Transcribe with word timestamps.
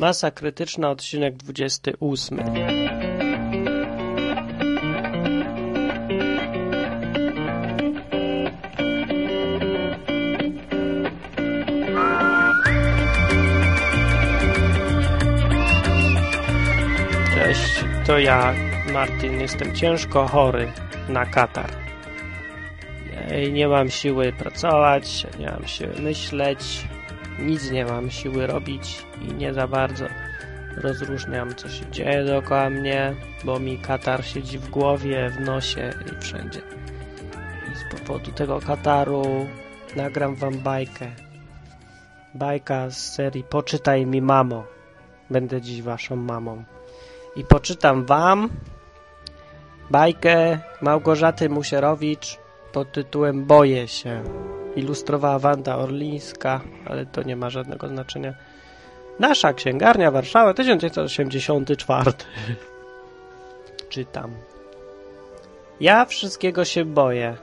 Masa 0.00 0.30
krytyczna, 0.30 0.90
odcinek 0.90 1.36
28. 1.36 2.38
Cześć, 17.34 17.84
to 18.06 18.18
ja, 18.18 18.54
Martin. 18.92 19.40
Jestem 19.40 19.74
ciężko 19.74 20.28
chory 20.28 20.72
na 21.08 21.26
katar. 21.26 21.79
Nie 23.52 23.68
mam 23.68 23.90
siły 23.90 24.32
pracować, 24.32 25.26
nie 25.38 25.46
mam 25.46 25.66
siły 25.66 25.94
myśleć, 26.00 26.88
nic 27.38 27.70
nie 27.70 27.84
mam 27.84 28.10
siły 28.10 28.46
robić 28.46 29.02
i 29.22 29.34
nie 29.34 29.54
za 29.54 29.68
bardzo 29.68 30.06
rozróżniam, 30.76 31.54
co 31.54 31.68
się 31.68 31.90
dzieje 31.90 32.24
dookoła 32.24 32.70
mnie, 32.70 33.14
bo 33.44 33.60
mi 33.60 33.78
katar 33.78 34.24
siedzi 34.24 34.58
w 34.58 34.70
głowie, 34.70 35.30
w 35.30 35.40
nosie 35.40 35.90
i 36.06 36.22
wszędzie. 36.22 36.60
I 37.72 37.76
z 37.76 38.00
powodu 38.00 38.32
tego 38.32 38.60
kataru 38.60 39.46
nagram 39.96 40.34
wam 40.34 40.58
bajkę. 40.58 41.06
Bajka 42.34 42.90
z 42.90 43.12
serii 43.12 43.44
Poczytaj 43.44 44.06
mi 44.06 44.22
mamo. 44.22 44.64
Będę 45.30 45.60
dziś 45.60 45.82
waszą 45.82 46.16
mamą. 46.16 46.64
I 47.36 47.44
poczytam 47.44 48.06
wam 48.06 48.48
bajkę 49.90 50.58
Małgorzaty 50.80 51.48
Musierowicz 51.48 52.38
pod 52.72 52.92
tytułem 52.92 53.44
Boję 53.44 53.88
się. 53.88 54.22
Ilustrowała 54.76 55.38
Wanda 55.38 55.76
Orlińska, 55.76 56.60
ale 56.86 57.06
to 57.06 57.22
nie 57.22 57.36
ma 57.36 57.50
żadnego 57.50 57.88
znaczenia. 57.88 58.34
Nasza 59.18 59.52
księgarnia 59.52 60.10
Warszawa 60.10 60.54
1984. 60.54 62.12
Czytam. 63.88 64.30
Ja 65.80 66.04
wszystkiego 66.04 66.64
się 66.64 66.84
boję. 66.84 67.36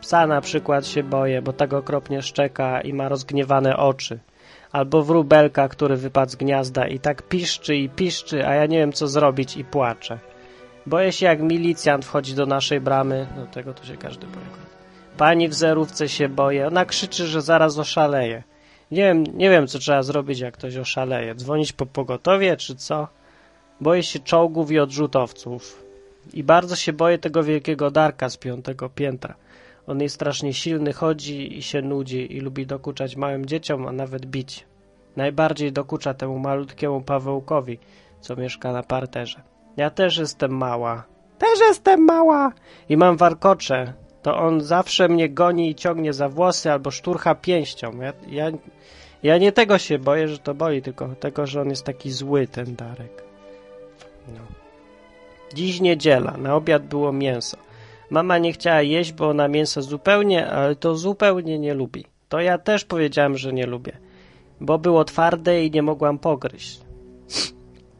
Psa 0.00 0.26
na 0.26 0.40
przykład 0.40 0.86
się 0.86 1.02
boję, 1.02 1.42
bo 1.42 1.52
tak 1.52 1.72
okropnie 1.72 2.22
szczeka 2.22 2.80
i 2.80 2.92
ma 2.92 3.08
rozgniewane 3.08 3.76
oczy. 3.76 4.18
Albo 4.72 5.02
wróbelka, 5.02 5.68
który 5.68 5.96
wypadł 5.96 6.32
z 6.32 6.36
gniazda 6.36 6.86
i 6.86 6.98
tak 6.98 7.22
piszczy 7.22 7.76
i 7.76 7.88
piszczy, 7.88 8.46
a 8.46 8.54
ja 8.54 8.66
nie 8.66 8.78
wiem 8.78 8.92
co 8.92 9.08
zrobić 9.08 9.56
i 9.56 9.64
płaczę. 9.64 10.18
Boję 10.88 11.12
się 11.12 11.26
jak 11.26 11.40
milicjant 11.40 12.04
wchodzi 12.04 12.34
do 12.34 12.46
naszej 12.46 12.80
bramy. 12.80 13.26
Do 13.36 13.46
tego 13.46 13.74
to 13.74 13.84
się 13.84 13.96
każdy 13.96 14.26
boi. 14.26 14.44
Pani 15.16 15.48
w 15.48 15.54
zerówce 15.54 16.08
się 16.08 16.28
boję. 16.28 16.66
Ona 16.66 16.84
krzyczy, 16.84 17.26
że 17.26 17.42
zaraz 17.42 17.78
oszaleje. 17.78 18.42
Nie 18.90 19.02
wiem, 19.02 19.24
nie 19.34 19.50
wiem, 19.50 19.66
co 19.66 19.78
trzeba 19.78 20.02
zrobić, 20.02 20.40
jak 20.40 20.54
ktoś 20.54 20.76
oszaleje. 20.76 21.34
Dzwonić 21.34 21.72
po 21.72 21.86
pogotowie, 21.86 22.56
czy 22.56 22.76
co? 22.76 23.08
Boję 23.80 24.02
się 24.02 24.18
czołgów 24.18 24.70
i 24.70 24.78
odrzutowców. 24.78 25.84
I 26.34 26.44
bardzo 26.44 26.76
się 26.76 26.92
boję 26.92 27.18
tego 27.18 27.42
wielkiego 27.42 27.90
Darka 27.90 28.28
z 28.28 28.36
piątego 28.36 28.88
piętra. 28.88 29.34
On 29.86 30.00
jest 30.00 30.14
strasznie 30.14 30.54
silny, 30.54 30.92
chodzi 30.92 31.58
i 31.58 31.62
się 31.62 31.82
nudzi 31.82 32.36
i 32.36 32.40
lubi 32.40 32.66
dokuczać 32.66 33.16
małym 33.16 33.46
dzieciom, 33.46 33.86
a 33.86 33.92
nawet 33.92 34.26
bić. 34.26 34.66
Najbardziej 35.16 35.72
dokucza 35.72 36.14
temu 36.14 36.38
malutkiemu 36.38 37.00
Pawełkowi, 37.00 37.78
co 38.20 38.36
mieszka 38.36 38.72
na 38.72 38.82
parterze. 38.82 39.42
Ja 39.78 39.90
też 39.90 40.18
jestem 40.18 40.50
mała. 40.50 41.04
Też 41.38 41.60
jestem 41.60 42.04
mała! 42.04 42.52
I 42.88 42.96
mam 42.96 43.16
warkocze. 43.16 43.92
To 44.22 44.38
on 44.38 44.60
zawsze 44.60 45.08
mnie 45.08 45.28
goni 45.28 45.70
i 45.70 45.74
ciągnie 45.74 46.12
za 46.12 46.28
włosy 46.28 46.72
albo 46.72 46.90
szturcha 46.90 47.34
pięścią. 47.34 48.00
Ja, 48.00 48.12
ja, 48.28 48.50
ja 49.22 49.38
nie 49.38 49.52
tego 49.52 49.78
się 49.78 49.98
boję, 49.98 50.28
że 50.28 50.38
to 50.38 50.54
boli, 50.54 50.82
tylko 50.82 51.08
tego, 51.08 51.46
że 51.46 51.60
on 51.60 51.70
jest 51.70 51.84
taki 51.84 52.10
zły, 52.10 52.46
ten 52.46 52.76
Darek. 52.76 53.22
No. 54.28 54.40
Dziś 55.54 55.80
niedziela. 55.80 56.36
Na 56.36 56.54
obiad 56.54 56.86
było 56.86 57.12
mięso. 57.12 57.56
Mama 58.10 58.38
nie 58.38 58.52
chciała 58.52 58.82
jeść, 58.82 59.12
bo 59.12 59.28
ona 59.28 59.48
mięso 59.48 59.82
zupełnie, 59.82 60.46
ale 60.50 60.76
to 60.76 60.94
zupełnie 60.94 61.58
nie 61.58 61.74
lubi. 61.74 62.04
To 62.28 62.40
ja 62.40 62.58
też 62.58 62.84
powiedziałem, 62.84 63.36
że 63.36 63.52
nie 63.52 63.66
lubię. 63.66 63.92
Bo 64.60 64.78
było 64.78 65.04
twarde 65.04 65.64
i 65.64 65.70
nie 65.70 65.82
mogłam 65.82 66.18
pogryźć. 66.18 66.80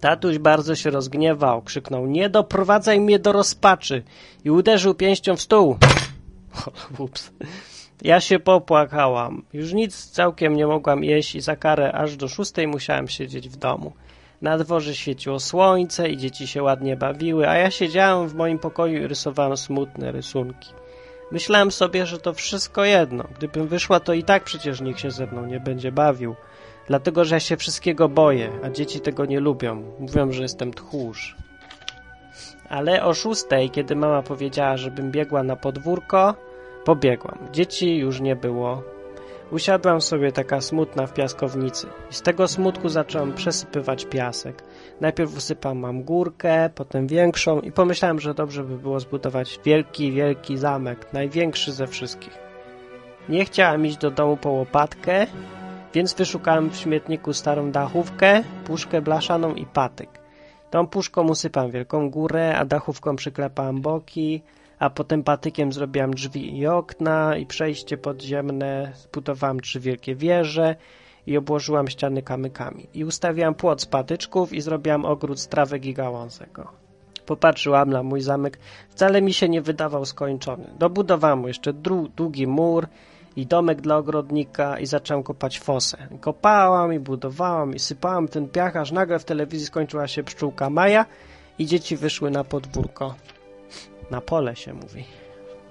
Tatuś 0.00 0.38
bardzo 0.38 0.74
się 0.74 0.90
rozgniewał, 0.90 1.62
krzyknął 1.62 2.06
nie 2.06 2.28
doprowadzaj 2.28 3.00
mnie 3.00 3.18
do 3.18 3.32
rozpaczy 3.32 4.02
i 4.44 4.50
uderzył 4.50 4.94
pięścią 4.94 5.36
w 5.36 5.40
stół. 5.40 5.76
Ups. 6.98 7.30
Ja 8.02 8.20
się 8.20 8.38
popłakałam. 8.38 9.42
Już 9.52 9.72
nic 9.72 10.10
całkiem 10.10 10.56
nie 10.56 10.66
mogłam 10.66 11.04
jeść 11.04 11.34
i 11.34 11.40
za 11.40 11.56
karę 11.56 11.92
aż 11.92 12.16
do 12.16 12.28
szóstej 12.28 12.66
musiałem 12.66 13.08
siedzieć 13.08 13.48
w 13.48 13.56
domu. 13.56 13.92
Na 14.42 14.58
dworze 14.58 14.94
świeciło 14.94 15.40
słońce 15.40 16.08
i 16.08 16.16
dzieci 16.16 16.46
się 16.46 16.62
ładnie 16.62 16.96
bawiły, 16.96 17.48
a 17.48 17.54
ja 17.56 17.70
siedziałem 17.70 18.28
w 18.28 18.34
moim 18.34 18.58
pokoju 18.58 19.02
i 19.02 19.06
rysowałem 19.06 19.56
smutne 19.56 20.12
rysunki. 20.12 20.70
Myślałem 21.32 21.70
sobie, 21.70 22.06
że 22.06 22.18
to 22.18 22.32
wszystko 22.32 22.84
jedno. 22.84 23.24
Gdybym 23.36 23.68
wyszła, 23.68 24.00
to 24.00 24.12
i 24.12 24.22
tak 24.24 24.44
przecież 24.44 24.80
nikt 24.80 25.00
się 25.00 25.10
ze 25.10 25.26
mną 25.26 25.46
nie 25.46 25.60
będzie 25.60 25.92
bawił. 25.92 26.36
Dlatego, 26.88 27.24
że 27.24 27.36
ja 27.36 27.40
się 27.40 27.56
wszystkiego 27.56 28.08
boję, 28.08 28.50
a 28.64 28.70
dzieci 28.70 29.00
tego 29.00 29.24
nie 29.24 29.40
lubią. 29.40 29.82
Mówią, 29.98 30.32
że 30.32 30.42
jestem 30.42 30.74
tchórz. 30.74 31.36
Ale 32.68 33.04
o 33.04 33.14
szóstej, 33.14 33.70
kiedy 33.70 33.96
mama 33.96 34.22
powiedziała, 34.22 34.76
żebym 34.76 35.10
biegła 35.10 35.42
na 35.42 35.56
podwórko, 35.56 36.34
pobiegłam. 36.84 37.38
Dzieci 37.52 37.96
już 37.96 38.20
nie 38.20 38.36
było. 38.36 38.82
Usiadłam 39.50 40.00
sobie 40.00 40.32
taka 40.32 40.60
smutna 40.60 41.06
w 41.06 41.14
piaskownicy. 41.14 41.86
I 42.10 42.14
z 42.14 42.22
tego 42.22 42.48
smutku 42.48 42.88
zacząłem 42.88 43.34
przesypywać 43.34 44.04
piasek. 44.04 44.62
Najpierw 45.00 45.36
usypałam 45.36 46.02
górkę, 46.02 46.70
potem 46.74 47.06
większą 47.06 47.60
i 47.60 47.72
pomyślałem, 47.72 48.20
że 48.20 48.34
dobrze 48.34 48.64
by 48.64 48.78
było 48.78 49.00
zbudować 49.00 49.60
wielki, 49.64 50.12
wielki 50.12 50.56
zamek, 50.56 51.12
największy 51.12 51.72
ze 51.72 51.86
wszystkich. 51.86 52.38
Nie 53.28 53.44
chciałam 53.44 53.86
iść 53.86 53.96
do 53.96 54.10
domu 54.10 54.36
po 54.36 54.50
łopatkę, 54.50 55.26
więc 55.94 56.14
wyszukałem 56.14 56.70
w 56.70 56.76
śmietniku 56.76 57.32
starą 57.32 57.70
dachówkę, 57.70 58.42
puszkę 58.64 59.02
blaszaną 59.02 59.54
i 59.54 59.66
patyk. 59.66 60.10
Tą 60.70 60.86
puszką 60.86 61.28
usypam 61.28 61.70
wielką 61.70 62.10
górę, 62.10 62.56
a 62.58 62.64
dachówką 62.64 63.16
przyklepałem 63.16 63.80
boki, 63.80 64.42
a 64.78 64.90
potem 64.90 65.22
patykiem 65.22 65.72
zrobiłam 65.72 66.14
drzwi 66.14 66.58
i 66.58 66.66
okna 66.66 67.36
i 67.36 67.46
przejście 67.46 67.98
podziemne, 67.98 68.92
zbudowałam 68.94 69.60
trzy 69.60 69.80
wielkie 69.80 70.14
wieże 70.14 70.76
i 71.26 71.36
obłożyłam 71.36 71.88
ściany 71.88 72.22
kamykami. 72.22 72.88
I 72.94 73.04
ustawiłam 73.04 73.54
płot 73.54 73.82
z 73.82 73.86
patyczków 73.86 74.52
i 74.52 74.60
zrobiłam 74.60 75.04
ogród 75.04 75.40
z 75.40 75.48
trawek 75.48 75.86
i 75.86 75.94
gałązek. 75.94 76.60
Popatrzyłam 77.26 77.90
na 77.90 78.02
mój 78.02 78.20
zamek, 78.20 78.58
wcale 78.88 79.22
mi 79.22 79.32
się 79.32 79.48
nie 79.48 79.62
wydawał 79.62 80.04
skończony. 80.04 80.64
Dobudowałam 80.78 81.44
jeszcze 81.44 81.72
długi 82.16 82.46
mur 82.46 82.86
i 83.38 83.46
domek 83.46 83.80
dla 83.80 83.96
ogrodnika 83.96 84.78
i 84.78 84.86
zacząłem 84.86 85.22
kopać 85.22 85.60
fosę. 85.60 85.98
Kopałam 86.20 86.92
i 86.94 86.98
budowałam 86.98 87.74
i 87.74 87.78
sypałam 87.78 88.28
ten 88.28 88.48
piach, 88.48 88.76
aż 88.76 88.92
nagle 88.92 89.18
w 89.18 89.24
telewizji 89.24 89.66
skończyła 89.66 90.08
się 90.08 90.22
pszczółka 90.22 90.70
Maja 90.70 91.06
i 91.58 91.66
dzieci 91.66 91.96
wyszły 91.96 92.30
na 92.30 92.44
podwórko. 92.44 93.14
Na 94.10 94.20
pole 94.20 94.56
się 94.56 94.74
mówi. 94.74 95.04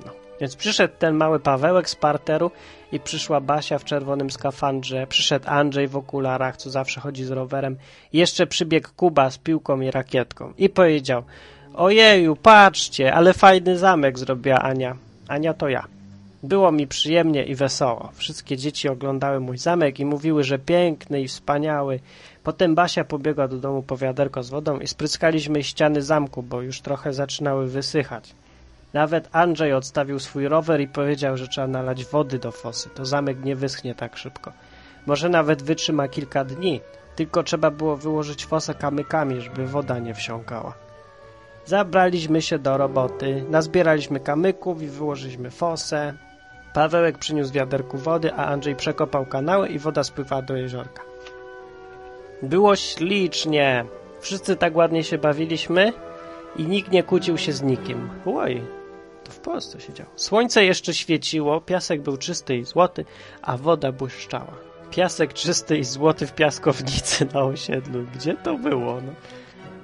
No. 0.05 0.11
Więc 0.41 0.55
przyszedł 0.55 0.93
ten 0.99 1.15
mały 1.15 1.39
Pawełek 1.39 1.89
z 1.89 1.95
parteru 1.95 2.51
i 2.91 2.99
przyszła 2.99 3.41
Basia 3.41 3.79
w 3.79 3.83
czerwonym 3.83 4.31
skafandrze, 4.31 5.07
przyszedł 5.07 5.45
Andrzej 5.49 5.87
w 5.87 5.97
okularach, 5.97 6.57
co 6.57 6.69
zawsze 6.69 7.01
chodzi 7.01 7.25
z 7.25 7.31
rowerem 7.31 7.77
jeszcze 8.13 8.47
przybiegł 8.47 8.89
Kuba 8.95 9.31
z 9.31 9.37
piłką 9.37 9.81
i 9.81 9.91
rakietką 9.91 10.53
i 10.57 10.69
powiedział 10.69 11.23
ojeju, 11.73 12.35
patrzcie, 12.35 13.13
ale 13.13 13.33
fajny 13.33 13.77
zamek 13.77 14.19
zrobiła 14.19 14.59
Ania. 14.59 14.97
Ania 15.27 15.53
to 15.53 15.69
ja. 15.69 15.96
Było 16.43 16.71
mi 16.71 16.87
przyjemnie 16.87 17.43
i 17.43 17.55
wesoło. 17.55 18.09
Wszystkie 18.13 18.57
dzieci 18.57 18.89
oglądały 18.89 19.39
mój 19.39 19.57
zamek 19.57 19.99
i 19.99 20.05
mówiły, 20.05 20.43
że 20.43 20.59
piękny 20.59 21.21
i 21.21 21.27
wspaniały. 21.27 21.99
Potem 22.43 22.75
Basia 22.75 23.03
pobiegła 23.03 23.47
do 23.47 23.57
domu 23.57 23.83
po 23.83 23.97
wiaderko 23.97 24.43
z 24.43 24.49
wodą 24.49 24.79
i 24.79 24.87
spryskaliśmy 24.87 25.63
ściany 25.63 26.01
zamku, 26.01 26.43
bo 26.43 26.61
już 26.61 26.81
trochę 26.81 27.13
zaczynały 27.13 27.67
wysychać. 27.67 28.35
Nawet 28.93 29.29
Andrzej 29.31 29.73
odstawił 29.73 30.19
swój 30.19 30.47
rower 30.47 30.81
i 30.81 30.87
powiedział, 30.87 31.37
że 31.37 31.47
trzeba 31.47 31.67
nalać 31.67 32.05
wody 32.05 32.39
do 32.39 32.51
fosy. 32.51 32.89
To 32.89 33.05
zamek 33.05 33.43
nie 33.43 33.55
wyschnie 33.55 33.95
tak 33.95 34.17
szybko. 34.17 34.51
Może 35.05 35.29
nawet 35.29 35.63
wytrzyma 35.63 36.07
kilka 36.07 36.45
dni, 36.45 36.81
tylko 37.15 37.43
trzeba 37.43 37.71
było 37.71 37.97
wyłożyć 37.97 38.45
fosę 38.45 38.73
kamykami, 38.73 39.41
żeby 39.41 39.67
woda 39.67 39.99
nie 39.99 40.13
wsiąkała. 40.13 40.73
Zabraliśmy 41.65 42.41
się 42.41 42.59
do 42.59 42.77
roboty, 42.77 43.43
nazbieraliśmy 43.49 44.19
kamyków 44.19 44.81
i 44.81 44.87
wyłożyliśmy 44.87 45.51
fosę. 45.51 46.26
Pawełek 46.77 47.17
przyniósł 47.17 47.53
wiaderku 47.53 47.97
wody, 47.97 48.33
a 48.33 48.45
Andrzej 48.45 48.75
przekopał 48.75 49.25
kanały 49.25 49.67
i 49.69 49.79
woda 49.79 50.03
spływała 50.03 50.41
do 50.41 50.55
jeziorka. 50.55 51.03
Było 52.41 52.75
ślicznie. 52.75 53.85
Wszyscy 54.19 54.55
tak 54.55 54.75
ładnie 54.75 55.03
się 55.03 55.17
bawiliśmy 55.17 55.93
i 56.55 56.63
nikt 56.63 56.91
nie 56.91 57.03
kłócił 57.03 57.37
się 57.37 57.53
z 57.53 57.61
nikim. 57.61 58.09
Oj, 58.25 58.61
To 59.23 59.31
w 59.31 59.39
Polsce 59.39 59.79
się 59.79 59.93
działo. 59.93 60.09
Słońce 60.15 60.65
jeszcze 60.65 60.93
świeciło, 60.93 61.61
piasek 61.61 62.01
był 62.01 62.17
czysty 62.17 62.57
i 62.57 62.63
złoty, 62.63 63.05
a 63.41 63.57
woda 63.57 63.91
błyszczała. 63.91 64.53
Piasek 64.91 65.33
czysty 65.33 65.77
i 65.77 65.83
złoty 65.83 66.27
w 66.27 66.33
piaskownicy 66.33 67.27
na 67.33 67.41
osiedlu. 67.43 68.05
Gdzie 68.15 68.33
to 68.35 68.57
było? 68.57 68.93
No, 69.01 69.11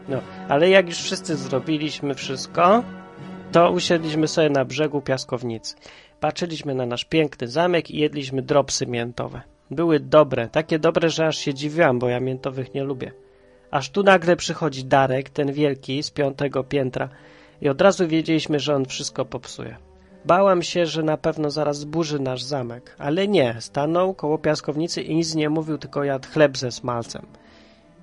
no 0.09 0.21
ale 0.49 0.69
jak 0.69 0.87
już 0.87 0.97
wszyscy 0.97 1.35
zrobiliśmy 1.35 2.15
wszystko, 2.15 2.83
to 3.51 3.71
usiedliśmy 3.71 4.27
sobie 4.27 4.49
na 4.49 4.65
brzegu 4.65 5.01
piaskownicy. 5.01 5.75
Patrzyliśmy 6.23 6.75
na 6.75 6.85
nasz 6.85 7.05
piękny 7.05 7.47
zamek 7.47 7.91
i 7.91 7.97
jedliśmy 7.97 8.41
dropsy 8.41 8.87
miętowe. 8.87 9.41
Były 9.71 9.99
dobre, 9.99 10.49
takie 10.49 10.79
dobre, 10.79 11.09
że 11.09 11.27
aż 11.27 11.37
się 11.37 11.53
dziwiłam, 11.53 11.99
bo 11.99 12.09
ja 12.09 12.19
miętowych 12.19 12.73
nie 12.73 12.83
lubię. 12.83 13.11
Aż 13.71 13.89
tu 13.89 14.03
nagle 14.03 14.35
przychodzi 14.35 14.85
Darek, 14.85 15.29
ten 15.29 15.53
wielki, 15.53 16.03
z 16.03 16.11
piątego 16.11 16.63
piętra 16.63 17.09
i 17.61 17.69
od 17.69 17.81
razu 17.81 18.07
wiedzieliśmy, 18.07 18.59
że 18.59 18.75
on 18.75 18.85
wszystko 18.85 19.25
popsuje. 19.25 19.77
Bałam 20.25 20.61
się, 20.61 20.85
że 20.85 21.03
na 21.03 21.17
pewno 21.17 21.51
zaraz 21.51 21.79
zburzy 21.79 22.19
nasz 22.19 22.43
zamek, 22.43 22.95
ale 22.97 23.27
nie, 23.27 23.55
stanął 23.59 24.13
koło 24.13 24.37
piaskownicy 24.37 25.01
i 25.01 25.15
nic 25.15 25.35
nie 25.35 25.49
mówił, 25.49 25.77
tylko 25.77 26.03
jadł 26.03 26.27
chleb 26.27 26.57
ze 26.57 26.71
smalcem. 26.71 27.25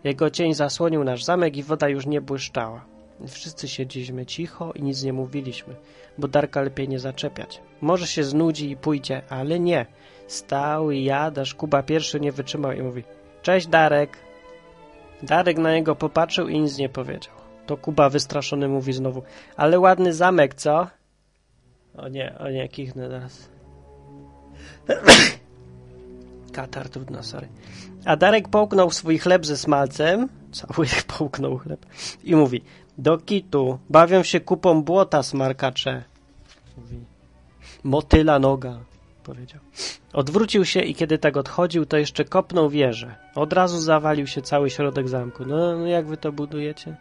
Jego 0.05 0.31
cień 0.31 0.55
zasłonił 0.55 1.05
nasz 1.05 1.25
zamek 1.25 1.57
i 1.57 1.63
woda 1.63 1.89
już 1.89 2.07
nie 2.07 2.21
błyszczała. 2.21 2.85
Wszyscy 3.29 3.69
siedzieliśmy 3.69 4.27
cicho 4.27 4.73
i 4.73 4.83
nic 4.83 5.03
nie 5.03 5.13
mówiliśmy, 5.13 5.75
bo 6.19 6.29
Darka 6.29 6.63
lepiej 6.63 6.89
nie 6.89 6.99
zaczepiać. 6.99 7.61
Może 7.81 8.07
się 8.07 8.25
znudzi 8.25 8.71
i 8.71 8.77
pójdzie, 8.77 9.23
ale 9.29 9.61
nie. 9.61 9.87
Stał 10.27 10.91
i 10.91 11.05
jadł, 11.05 11.41
aż 11.41 11.55
Kuba 11.55 11.83
pierwszy 11.83 12.21
nie 12.21 12.33
wytrzymał 12.33 12.73
i 12.73 12.83
mówi 12.83 13.05
Cześć 13.43 13.67
Darek. 13.67 14.17
Darek 15.23 15.59
na 15.59 15.75
niego 15.75 15.97
popatrzył 15.97 16.49
i 16.49 16.61
nic 16.61 16.79
nie 16.79 16.89
powiedział. 16.89 17.35
To 17.67 17.77
Kuba 17.77 18.09
wystraszony 18.09 18.69
mówi 18.69 18.93
znowu 18.93 19.23
Ale 19.57 19.81
ładny 19.81 20.15
zamek, 20.15 20.55
co? 20.55 20.87
O 21.97 22.09
nie, 22.09 22.39
o 22.39 22.51
nie, 22.51 22.69
kichnę 22.69 23.09
teraz. 23.09 23.49
Katar, 26.53 26.89
trudno, 26.89 27.23
sorry. 27.23 27.49
A 28.05 28.17
Darek 28.17 28.49
połknął 28.49 28.91
swój 28.91 29.19
chleb 29.19 29.47
ze 29.47 29.57
smalcem, 29.57 30.29
cały 30.53 30.87
połknął 31.19 31.59
chleb 31.59 31.87
i 32.25 32.37
mówi 32.37 32.63
do 33.01 33.19
kitu, 33.19 33.79
bawią 33.91 34.23
się 34.23 34.41
kupą 34.41 34.83
błota 34.83 35.23
smarkacze. 35.23 36.03
Mówi, 36.77 36.99
motyla 37.85 38.39
noga, 38.39 38.79
powiedział. 39.25 39.61
Odwrócił 40.13 40.65
się 40.65 40.81
i 40.81 40.95
kiedy 40.95 41.19
tak 41.19 41.37
odchodził, 41.37 41.87
to 41.87 41.97
jeszcze 41.97 42.25
kopnął 42.25 42.69
wieżę. 42.69 43.15
Od 43.35 43.53
razu 43.53 43.79
zawalił 43.81 44.27
się 44.27 44.43
cały 44.43 44.71
środek 44.71 45.09
zamku. 45.09 45.45
No, 45.47 45.77
no 45.77 45.87
jak 45.87 46.07
wy 46.07 46.17
to 46.17 46.33
budujecie? 46.33 46.97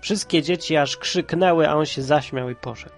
Wszystkie 0.00 0.42
dzieci 0.42 0.76
aż 0.76 0.96
krzyknęły, 0.96 1.68
a 1.68 1.74
on 1.74 1.86
się 1.86 2.02
zaśmiał 2.02 2.50
i 2.50 2.54
poszedł. 2.54 2.94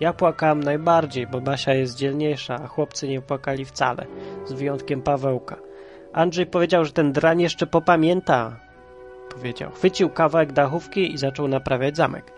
Ja 0.00 0.12
płakałem 0.12 0.62
najbardziej, 0.62 1.26
bo 1.26 1.40
Basia 1.40 1.74
jest 1.74 1.96
dzielniejsza, 1.96 2.54
a 2.54 2.66
chłopcy 2.66 3.08
nie 3.08 3.20
płakali 3.20 3.64
wcale, 3.64 4.06
z 4.46 4.52
wyjątkiem 4.52 5.02
Pawełka. 5.02 5.56
Andrzej 6.12 6.46
powiedział, 6.46 6.84
że 6.84 6.92
ten 6.92 7.12
drań 7.12 7.40
jeszcze 7.40 7.66
popamięta, 7.66 8.67
powiedział. 9.34 9.70
Chwycił 9.70 10.10
kawałek 10.10 10.52
dachówki 10.52 11.14
i 11.14 11.18
zaczął 11.18 11.48
naprawiać 11.48 11.96
zamek. 11.96 12.32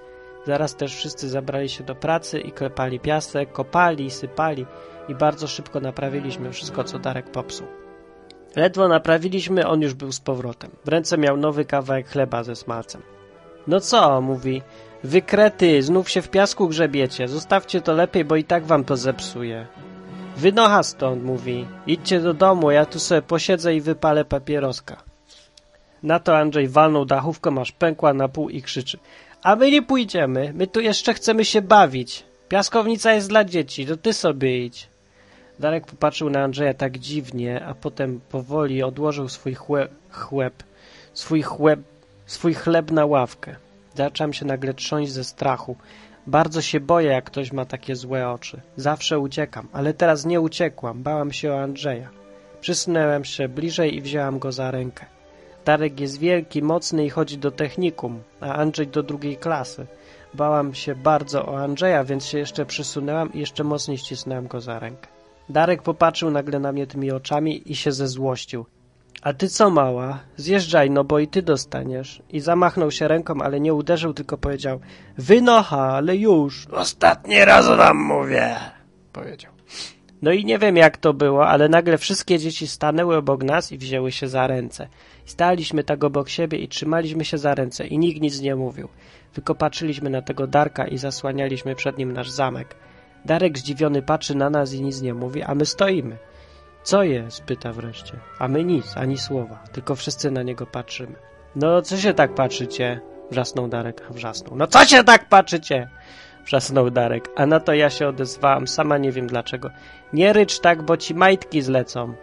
Zaraz 0.47 0.77
też 0.77 0.97
wszyscy 0.97 1.29
zabrali 1.29 1.69
się 1.69 1.85
do 1.85 1.95
pracy 1.95 2.41
i 2.41 2.53
klepali 2.53 3.01
piasek, 3.01 3.53
kopali, 3.53 4.11
sypali 4.11 4.67
i 5.09 5.15
bardzo 5.15 5.47
szybko 5.47 5.81
naprawiliśmy 5.81 6.53
wszystko, 6.53 6.85
co 6.85 6.99
Darek 6.99 7.31
popsuł. 7.31 7.67
Ledwo 8.57 8.89
naprawiliśmy, 8.89 9.67
on 9.67 9.83
już 9.83 9.95
był 9.95 10.13
z 10.13 10.21
powrotem. 10.21 10.71
W 10.85 10.89
ręce 10.89 11.19
miał 11.19 11.37
nowy 11.37 11.65
kawałek 11.65 12.09
chleba 12.09 12.43
ze 12.43 12.57
smalcem. 12.57 13.03
No 13.67 13.81
co, 13.81 14.21
mówi, 14.21 14.63
wykrety, 15.05 15.83
znów 15.83 16.11
się 16.11 16.23
w 16.23 16.31
piasku 16.31 16.69
grzebiecie, 16.69 17.29
zostawcie 17.29 17.81
to 17.81 17.93
lepiej, 17.93 18.25
bo 18.25 18.37
i 18.37 18.45
tak 18.45 18.65
wam 18.65 18.85
to 18.85 18.97
zepsuje. 18.97 19.67
Wynocha 20.37 20.83
stąd, 20.83 21.25
mówi, 21.25 21.67
idźcie 21.87 22.21
do 22.21 22.35
domu, 22.35 22.71
ja 22.71 22.87
tu 22.87 22.99
sobie 22.99 23.23
posiedzę 23.23 23.75
i 23.75 23.81
wypalę 23.81 24.25
papieroska. 24.25 25.10
Na 26.03 26.19
to 26.19 26.39
Andrzej 26.39 26.69
walnął 26.69 27.05
dachówką, 27.05 27.61
aż 27.61 27.73
pękła 27.73 28.15
na 28.15 28.29
pół 28.29 28.49
i 28.49 28.63
krzyczy. 28.63 28.99
A 29.43 29.57
my 29.57 29.71
nie 29.71 29.83
pójdziemy, 29.83 30.53
my 30.55 30.67
tu 30.67 30.81
jeszcze 30.81 31.15
chcemy 31.15 31.45
się 31.45 31.63
bawić. 31.63 32.25
Piaskownica 32.49 33.13
jest 33.13 33.29
dla 33.29 33.45
dzieci, 33.45 33.87
to 33.87 33.97
ty 33.97 34.13
sobie 34.13 34.65
idź. 34.65 34.89
Darek 35.59 35.87
popatrzył 35.87 36.31
na 36.31 36.41
Andrzeja 36.41 36.75
tak 36.75 36.99
dziwnie, 36.99 37.65
a 37.65 37.75
potem 37.75 38.21
powoli 38.31 38.83
odłożył 38.83 39.29
swój 39.29 39.55
chłeb, 39.55 39.91
chłeb 40.11 40.63
swój 41.15 41.43
chłeb, 41.43 41.81
swój 42.27 42.55
chleb 42.55 42.91
na 42.91 43.07
ławkę. 43.07 43.57
Zacząłem 43.95 44.33
się 44.33 44.45
nagle 44.45 44.75
trząść 44.75 45.13
ze 45.13 45.25
strachu. 45.25 45.77
Bardzo 46.27 46.63
się 46.63 46.81
boję, 46.81 47.11
jak 47.11 47.25
ktoś 47.25 47.53
ma 47.53 47.65
takie 47.65 47.97
złe 47.97 48.29
oczy. 48.29 48.61
Zawsze 48.77 49.19
uciekam, 49.19 49.69
ale 49.73 49.95
teraz 49.95 50.25
nie 50.25 50.41
uciekłam, 50.41 51.03
bałam 51.03 51.33
się 51.33 51.53
o 51.53 51.63
Andrzeja. 51.63 52.09
Przysunęłem 52.61 53.25
się 53.25 53.49
bliżej 53.49 53.97
i 53.97 54.03
wzięłam 54.03 54.39
go 54.39 54.53
za 54.53 54.71
rękę. 54.71 55.07
Darek 55.65 56.01
jest 56.01 56.19
wielki, 56.19 56.63
mocny 56.63 57.05
i 57.05 57.11
chodzi 57.11 57.39
do 57.39 57.51
technikum, 57.51 58.23
a 58.41 58.55
Andrzej 58.55 58.87
do 58.87 59.03
drugiej 59.03 59.37
klasy. 59.37 59.87
Bałam 60.35 60.75
się 60.75 60.95
bardzo 60.95 61.47
o 61.47 61.59
Andrzeja, 61.59 62.05
więc 62.05 62.27
się 62.27 62.39
jeszcze 62.39 62.67
przysunęłam 62.67 63.33
i 63.33 63.39
jeszcze 63.39 63.65
mocniej 63.65 63.99
ścisnęłam 63.99 64.47
go 64.47 64.61
za 64.61 64.79
rękę. 64.79 65.09
Darek 65.49 65.83
popatrzył 65.83 66.31
nagle 66.31 66.59
na 66.59 66.73
mnie 66.73 66.87
tymi 66.87 67.11
oczami 67.11 67.73
i 67.73 67.77
się 67.77 67.93
zezłościł. 67.93 68.67
A 69.23 69.33
ty 69.33 69.49
co, 69.49 69.71
mała? 69.71 70.19
Zjeżdżaj, 70.37 70.91
no 70.91 71.05
bo 71.05 71.19
i 71.19 71.29
ty 71.29 71.43
dostaniesz. 71.43 72.23
I 72.31 72.41
zamachnął 72.41 72.91
się 72.91 73.09
ręką, 73.09 73.43
ale 73.43 73.61
nie 73.61 73.75
uderzył, 73.75 74.15
tylko 74.15 74.39
powiedział 74.39 74.81
Wynocha, 75.19 75.93
ale 75.93 76.17
już. 76.17 76.67
Ostatni 76.67 77.45
raz 77.45 77.67
wam 77.67 77.97
mówię, 77.97 78.57
powiedział. 79.13 79.53
No 80.23 80.33
i 80.33 80.45
nie 80.45 80.59
wiem 80.59 80.77
jak 80.77 80.97
to 80.97 81.15
było, 81.15 81.49
ale 81.49 81.69
nagle 81.69 81.99
wszystkie 81.99 82.39
dzieci 82.39 82.67
stanęły 82.67 83.17
obok 83.17 83.43
nas 83.45 83.73
i 83.73 83.79
wzięły 83.79 84.13
się 84.13 84.29
za 84.29 84.47
ręce. 84.47 84.89
Staliśmy 85.25 85.85
tak 85.85 86.05
obok 86.05 86.29
siebie 86.29 86.59
i 86.59 86.69
trzymaliśmy 86.69 87.25
się 87.25 87.39
za 87.39 87.55
ręce 87.55 87.87
i 87.87 87.99
nikt 87.99 88.21
nic 88.21 88.41
nie 88.41 88.57
mówił. 88.57 88.89
Tylko 89.33 89.55
patrzyliśmy 89.55 90.11
na 90.11 90.23
tego 90.23 90.47
Darka 90.47 90.87
i 90.87 90.99
zasłanialiśmy 90.99 91.75
przed 91.75 91.99
nim 91.99 92.13
nasz 92.13 92.31
zamek. 92.31 92.75
Darek 93.25 93.59
zdziwiony 93.59 94.03
patrzy 94.03 94.35
na 94.35 94.51
nas 94.51 94.73
i 94.73 94.83
nic 94.83 95.03
nie 95.03 95.15
mówi, 95.15 95.43
a 95.43 95.55
my 95.55 95.67
stoimy. 95.67 96.19
Co 96.83 97.03
jest? 97.03 97.43
pyta 97.43 97.73
wreszcie. 97.73 98.13
A 98.39 98.49
my 98.49 98.65
nic, 98.65 98.97
ani 98.97 99.19
słowa, 99.19 99.65
tylko 99.73 99.95
wszyscy 99.95 100.31
na 100.31 100.43
niego 100.43 100.67
patrzymy. 100.67 101.15
No, 101.57 101.83
co 101.83 101.97
się 101.97 102.15
tak 102.15 102.35
patrzycie? 102.35 103.01
Wrzasnął 103.31 103.69
Darek, 103.69 104.07
wrzasnął. 104.11 104.57
No 104.57 104.67
co 104.67 104.85
się 104.85 105.05
tak 105.05 105.29
patrzycie? 105.29 105.89
Wrzasnął 106.45 106.91
Darek, 106.91 107.29
a 107.37 107.47
na 107.47 107.61
to 107.61 107.75
ja 107.75 107.91
się 107.91 108.09
odezwałam, 108.09 108.69
sama 108.69 108.99
nie 108.99 109.13
wiem 109.13 109.27
dlaczego. 109.27 109.71
Nie 110.13 110.33
rycz 110.33 110.61
tak, 110.61 110.83
bo 110.83 110.97
ci 110.97 111.15
majtki 111.15 111.63
zlecą. 111.63 112.15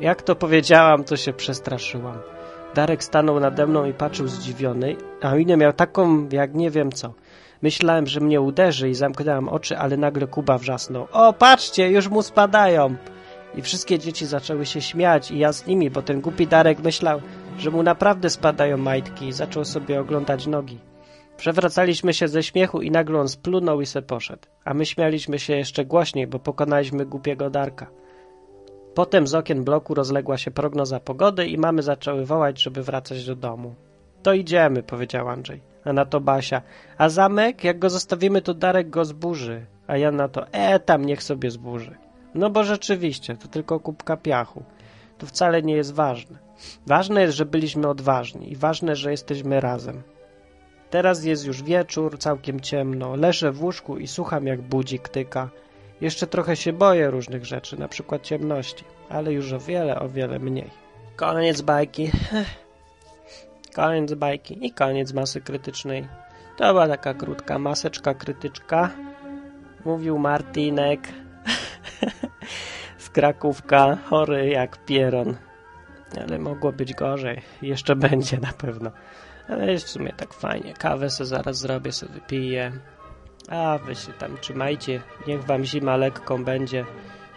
Jak 0.00 0.22
to 0.22 0.36
powiedziałam, 0.36 1.04
to 1.04 1.16
się 1.16 1.32
przestraszyłam. 1.32 2.18
Darek 2.74 3.04
stanął 3.04 3.40
nade 3.40 3.66
mną 3.66 3.84
i 3.84 3.92
patrzył 3.92 4.28
zdziwiony, 4.28 4.96
a 5.22 5.34
minę 5.34 5.56
miał 5.56 5.72
taką, 5.72 6.28
jak 6.32 6.54
nie 6.54 6.70
wiem 6.70 6.92
co. 6.92 7.14
Myślałem, 7.62 8.06
że 8.06 8.20
mnie 8.20 8.40
uderzy 8.40 8.88
i 8.88 8.94
zamknęłam 8.94 9.48
oczy, 9.48 9.78
ale 9.78 9.96
nagle 9.96 10.26
Kuba 10.26 10.58
wrzasnął. 10.58 11.08
O, 11.12 11.32
patrzcie, 11.32 11.90
już 11.90 12.08
mu 12.08 12.22
spadają! 12.22 12.96
I 13.54 13.62
wszystkie 13.62 13.98
dzieci 13.98 14.26
zaczęły 14.26 14.66
się 14.66 14.80
śmiać 14.80 15.30
i 15.30 15.38
ja 15.38 15.52
z 15.52 15.66
nimi, 15.66 15.90
bo 15.90 16.02
ten 16.02 16.20
głupi 16.20 16.46
Darek 16.46 16.78
myślał, 16.78 17.20
że 17.58 17.70
mu 17.70 17.82
naprawdę 17.82 18.30
spadają 18.30 18.76
majtki 18.76 19.28
i 19.28 19.32
zaczął 19.32 19.64
sobie 19.64 20.00
oglądać 20.00 20.46
nogi. 20.46 20.78
Przewracaliśmy 21.38 22.14
się 22.14 22.28
ze 22.28 22.42
śmiechu 22.42 22.82
i 22.82 22.90
nagle 22.90 23.20
on 23.20 23.28
splunął 23.28 23.80
i 23.80 23.86
se 23.86 24.02
poszedł. 24.02 24.42
A 24.64 24.74
my 24.74 24.86
śmialiśmy 24.86 25.38
się 25.38 25.56
jeszcze 25.56 25.84
głośniej, 25.84 26.26
bo 26.26 26.38
pokonaliśmy 26.38 27.06
głupiego 27.06 27.50
Darka. 27.50 27.86
Potem 28.94 29.26
z 29.26 29.34
okien 29.34 29.64
bloku 29.64 29.94
rozległa 29.94 30.36
się 30.38 30.50
prognoza 30.50 31.00
pogody 31.00 31.46
i 31.46 31.58
mamy 31.58 31.82
zaczęły 31.82 32.24
wołać, 32.24 32.62
żeby 32.62 32.82
wracać 32.82 33.26
do 33.26 33.36
domu. 33.36 33.74
To 34.22 34.32
idziemy, 34.32 34.82
powiedział 34.82 35.28
Andrzej. 35.28 35.60
A 35.84 35.92
na 35.92 36.04
to 36.04 36.20
Basia. 36.20 36.62
A 36.98 37.08
zamek? 37.08 37.64
Jak 37.64 37.78
go 37.78 37.90
zostawimy, 37.90 38.42
to 38.42 38.54
Darek 38.54 38.90
go 38.90 39.04
zburzy. 39.04 39.66
A 39.86 39.96
ja 39.96 40.10
na 40.10 40.28
to, 40.28 40.48
e, 40.52 40.80
tam 40.80 41.04
niech 41.04 41.22
sobie 41.22 41.50
zburzy. 41.50 41.94
No 42.34 42.50
bo 42.50 42.64
rzeczywiście, 42.64 43.36
to 43.36 43.48
tylko 43.48 43.80
kubka 43.80 44.16
piachu. 44.16 44.62
To 45.18 45.26
wcale 45.26 45.62
nie 45.62 45.74
jest 45.74 45.94
ważne. 45.94 46.38
Ważne 46.86 47.20
jest, 47.20 47.36
że 47.36 47.44
byliśmy 47.44 47.88
odważni 47.88 48.52
i 48.52 48.56
ważne, 48.56 48.96
że 48.96 49.10
jesteśmy 49.10 49.60
razem. 49.60 50.02
Teraz 50.90 51.24
jest 51.24 51.46
już 51.46 51.62
wieczór, 51.62 52.18
całkiem 52.18 52.60
ciemno. 52.60 53.16
Leżę 53.16 53.52
w 53.52 53.62
łóżku 53.62 53.98
i 53.98 54.06
słucham, 54.06 54.46
jak 54.46 54.62
budzik 54.62 55.08
tyka. 55.08 55.48
Jeszcze 56.00 56.26
trochę 56.26 56.56
się 56.56 56.72
boję 56.72 57.10
różnych 57.10 57.46
rzeczy, 57.46 57.80
na 57.80 57.88
przykład 57.88 58.22
ciemności, 58.22 58.84
ale 59.08 59.32
już 59.32 59.52
o 59.52 59.60
wiele, 59.60 60.00
o 60.00 60.08
wiele 60.08 60.38
mniej. 60.38 60.70
Koniec 61.16 61.60
bajki. 61.60 62.10
Koniec 63.76 64.14
bajki 64.14 64.66
i 64.66 64.72
koniec 64.72 65.12
masy 65.12 65.40
krytycznej. 65.40 66.08
To 66.56 66.64
była 66.64 66.88
taka 66.88 67.14
krótka 67.14 67.58
maseczka 67.58 68.14
krytyczka. 68.14 68.90
Mówił 69.84 70.18
Martinek 70.18 71.08
z 72.98 73.10
Krakówka, 73.10 73.98
chory 74.04 74.48
jak 74.48 74.84
pieron. 74.84 75.36
Ale 76.26 76.38
mogło 76.38 76.72
być 76.72 76.94
gorzej. 76.94 77.42
Jeszcze 77.62 77.96
będzie 77.96 78.38
na 78.38 78.52
pewno. 78.52 78.90
Ale 79.48 79.72
jest 79.72 79.86
w 79.86 79.90
sumie 79.90 80.12
tak 80.12 80.34
fajnie. 80.34 80.74
Kawę 80.74 81.10
sobie 81.10 81.26
zaraz 81.26 81.58
zrobię, 81.58 81.92
sobie 81.92 82.12
wypiję. 82.12 82.72
A 83.48 83.78
wy 83.78 83.94
się 83.94 84.12
tam 84.12 84.38
trzymajcie. 84.38 85.02
Niech 85.26 85.44
wam 85.44 85.64
zima 85.64 85.96
lekką 85.96 86.44
będzie. 86.44 86.84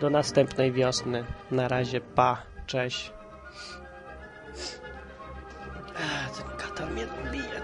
Do 0.01 0.10
następnej 0.10 0.72
wiosny. 0.72 1.25
Na 1.51 1.68
razie, 1.68 2.01
pa. 2.01 2.41
Cześć. 2.68 3.13
Ten 6.38 6.58
katar 6.58 6.91
mnie 6.91 7.08
bije. 7.32 7.62